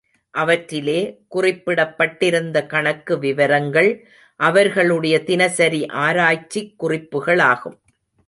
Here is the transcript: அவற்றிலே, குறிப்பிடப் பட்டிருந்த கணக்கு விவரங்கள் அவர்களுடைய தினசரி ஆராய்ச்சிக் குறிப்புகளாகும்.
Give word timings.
அவற்றிலே, 0.31 1.21
குறிப்பிடப் 1.27 1.97
பட்டிருந்த 1.97 2.65
கணக்கு 2.65 3.19
விவரங்கள் 3.19 4.07
அவர்களுடைய 4.35 5.23
தினசரி 5.23 5.85
ஆராய்ச்சிக் 5.85 6.83
குறிப்புகளாகும். 6.83 7.79